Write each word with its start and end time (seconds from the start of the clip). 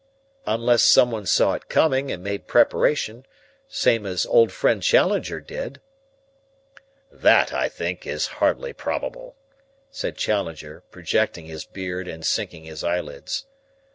"Unless 0.47 0.81
someone 0.81 1.27
saw 1.27 1.53
it 1.53 1.69
coming 1.69 2.11
and 2.11 2.23
made 2.23 2.47
preparation, 2.47 3.23
same 3.67 4.07
as 4.07 4.25
old 4.25 4.51
friend 4.51 4.81
Challenger 4.81 5.39
did." 5.39 5.79
"That, 7.11 7.53
I 7.53 7.69
think, 7.69 8.07
is 8.07 8.25
hardly 8.41 8.73
probable," 8.73 9.35
said 9.91 10.17
Challenger, 10.17 10.81
projecting 10.89 11.45
his 11.45 11.65
beard 11.65 12.07
and 12.07 12.25
sinking 12.25 12.63
his 12.63 12.83
eyelids. 12.83 13.45